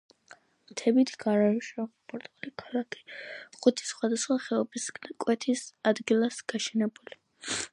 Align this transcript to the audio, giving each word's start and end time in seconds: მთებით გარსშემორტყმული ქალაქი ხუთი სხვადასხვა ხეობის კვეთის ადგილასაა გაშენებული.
მთებით 0.69 1.11
გარსშემორტყმული 1.23 2.53
ქალაქი 2.61 3.03
ხუთი 3.59 3.87
სხვადასხვა 3.91 4.39
ხეობის 4.47 4.89
კვეთის 5.11 5.65
ადგილასაა 5.93 6.49
გაშენებული. 6.55 7.21